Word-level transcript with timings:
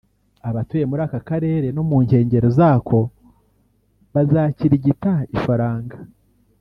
abatuye 0.49 0.83
muri 0.89 1.01
aka 1.07 1.19
karere 1.29 1.67
no 1.75 1.83
mu 1.89 1.97
nkengero 2.05 2.47
zako 2.59 2.97
bazakirigita 4.13 5.13
ifaranga 5.35 5.97